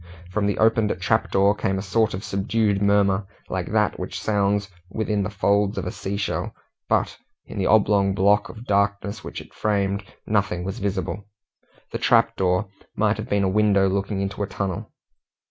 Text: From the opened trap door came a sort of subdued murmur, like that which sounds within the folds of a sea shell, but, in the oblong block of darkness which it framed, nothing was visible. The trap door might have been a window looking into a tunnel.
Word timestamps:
From 0.31 0.47
the 0.47 0.57
opened 0.57 0.99
trap 0.99 1.29
door 1.29 1.53
came 1.53 1.77
a 1.77 1.83
sort 1.83 2.15
of 2.15 2.23
subdued 2.23 2.81
murmur, 2.81 3.27
like 3.49 3.67
that 3.71 3.99
which 3.99 4.19
sounds 4.19 4.67
within 4.89 5.21
the 5.21 5.29
folds 5.29 5.77
of 5.77 5.85
a 5.85 5.91
sea 5.91 6.17
shell, 6.17 6.55
but, 6.89 7.15
in 7.45 7.59
the 7.59 7.67
oblong 7.67 8.15
block 8.15 8.49
of 8.49 8.65
darkness 8.65 9.23
which 9.23 9.39
it 9.41 9.53
framed, 9.53 10.03
nothing 10.25 10.63
was 10.63 10.79
visible. 10.79 11.27
The 11.91 11.99
trap 11.99 12.35
door 12.35 12.67
might 12.95 13.17
have 13.17 13.29
been 13.29 13.43
a 13.43 13.47
window 13.47 13.87
looking 13.87 14.21
into 14.21 14.41
a 14.41 14.47
tunnel. 14.47 14.91